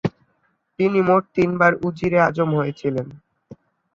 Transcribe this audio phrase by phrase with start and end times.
[0.79, 3.07] তিনি মোট তিনবার উজিরে আজম হয়েছিলেন।